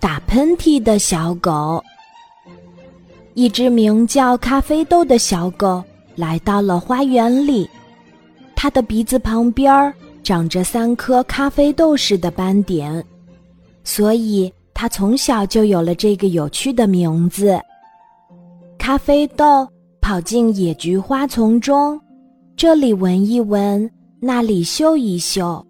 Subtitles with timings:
[0.00, 1.82] 打喷嚏的小狗。
[3.34, 5.82] 一只名叫咖啡豆的小狗
[6.14, 7.68] 来到了花园里，
[8.54, 9.92] 它的鼻子旁边
[10.22, 13.04] 长着三颗咖啡豆似的斑点，
[13.82, 17.58] 所以它从小就有了这个有趣的名字。
[18.78, 19.66] 咖啡豆
[20.00, 22.00] 跑进野菊花丛中，
[22.56, 23.90] 这里闻一闻，
[24.20, 25.66] 那里嗅一嗅。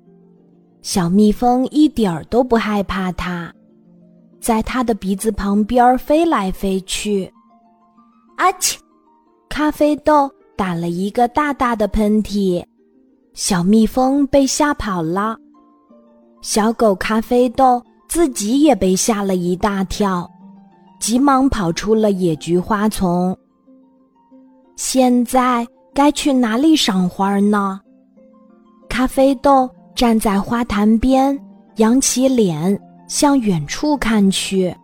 [0.82, 3.50] 小蜜蜂一点儿都不害怕它，
[4.44, 7.32] 在它的鼻子旁边飞来飞去。
[8.36, 8.76] 阿嚏！
[9.48, 12.62] 咖啡豆打了一个大大的喷嚏，
[13.32, 15.34] 小蜜蜂被吓跑了。
[16.42, 20.30] 小狗咖啡豆自己也被吓了一大跳，
[21.00, 23.34] 急忙跑出了野菊花丛。
[24.76, 27.80] 现在该去哪里赏花呢？
[28.90, 29.70] 咖啡豆。
[29.94, 31.38] 站在花坛边，
[31.76, 32.76] 扬起脸
[33.06, 34.74] 向远处看去。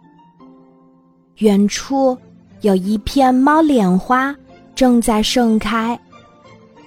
[1.38, 2.16] 远处
[2.60, 4.35] 有一片猫脸花
[4.74, 5.99] 正在盛开，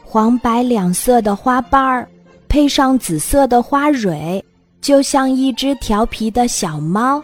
[0.04, 2.08] 黄白两色的花瓣儿
[2.48, 4.44] 配上紫色的花蕊，
[4.80, 7.24] 就像一只调皮的小猫。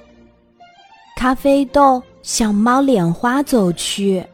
[1.16, 4.26] 咖啡豆向猫脸花走去，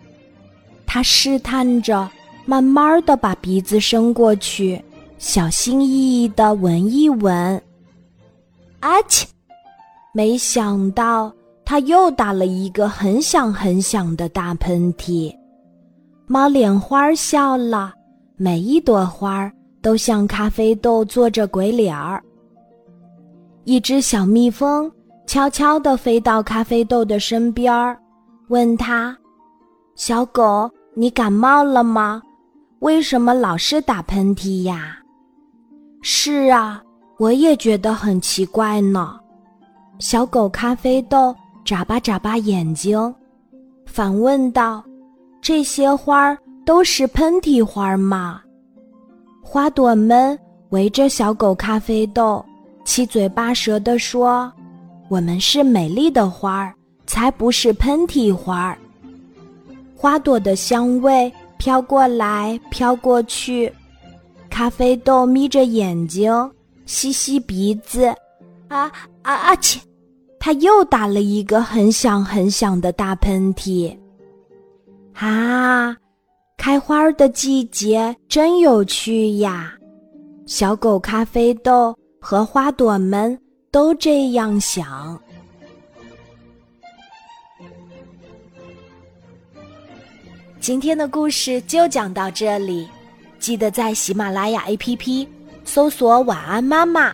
[0.86, 2.10] 它试探着，
[2.46, 4.82] 慢慢的把鼻子伸过去。
[5.18, 7.62] 小心翼翼的闻一闻，
[8.82, 9.24] 阿嚏！
[10.16, 11.30] 没想到
[11.66, 15.30] 他又打了一个很响很响的大喷嚏。
[16.26, 17.94] 猫脸花笑了，
[18.38, 22.24] 每一朵花都向咖啡豆做着鬼脸儿。
[23.66, 24.90] 一只小蜜蜂
[25.28, 28.00] 悄悄地飞到咖啡豆的身边儿，
[28.48, 29.18] 问他
[29.98, 32.22] ：“小狗，你感冒了吗？
[32.80, 34.98] 为什么老是打喷嚏呀？”
[36.02, 36.82] 是啊，
[37.18, 39.20] 我也觉得很奇怪呢。
[40.00, 43.14] 小狗咖啡豆眨巴眨巴眼睛，
[43.86, 44.84] 反问道
[45.42, 48.42] ：“这些花儿都是喷嚏花吗？”
[49.42, 50.38] 花朵们
[50.70, 52.44] 围着小狗咖啡豆，
[52.84, 54.52] 七嘴八舌地说
[55.08, 56.74] ：“我们是美丽的花儿，
[57.08, 58.78] 才不是喷嚏花儿。”
[59.96, 63.72] 花朵的香味飘过来，飘过去。
[64.50, 66.52] 咖啡豆眯着眼睛，
[66.86, 68.14] 吸吸鼻子，
[68.76, 68.92] 啊
[69.22, 69.56] 啊啊！
[69.56, 69.80] 切，
[70.40, 73.98] 他又打了一个很响很响的大喷嚏。
[75.14, 75.96] 啊，
[76.58, 79.74] 开花的季节真有趣呀！
[80.46, 83.40] 小狗咖啡豆和花朵们
[83.72, 85.20] 都这样想。
[90.60, 92.88] 今天的故事就讲到这里。
[93.40, 95.28] 记得在喜马拉雅 APP
[95.64, 97.14] 搜索“晚安妈妈”，